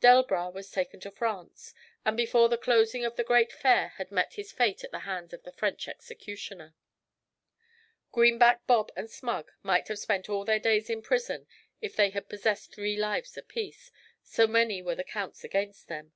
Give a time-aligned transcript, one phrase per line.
[0.00, 1.74] Delbras was taken to France,
[2.06, 5.34] and before the closing of the great Fair had met his fate at the hands
[5.34, 6.74] of the French executioner.
[8.10, 11.46] Greenback Bob and Smug might have spent all their days in prison
[11.82, 13.92] if they had possessed three lives apiece,
[14.22, 16.14] so many were the counts against them.